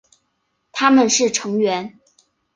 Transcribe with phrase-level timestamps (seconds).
[0.71, 1.99] 他们是成员。